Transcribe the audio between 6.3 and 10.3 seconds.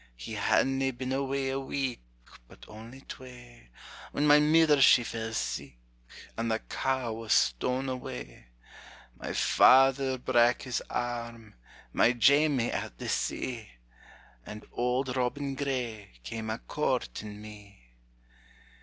and the cow was stown awa; My father